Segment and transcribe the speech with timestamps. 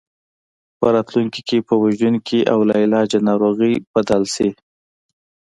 [0.79, 4.49] په راتلونکي کې په وژونکي او لاعلاجه ناروغۍ بدل شي.